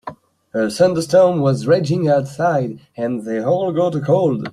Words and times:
A 0.55 0.71
thunderstorm 0.71 1.41
was 1.41 1.67
raging 1.67 2.07
outside 2.07 2.79
and 2.97 3.21
they 3.23 3.39
all 3.39 3.71
got 3.71 3.93
a 3.93 4.01
cold. 4.01 4.47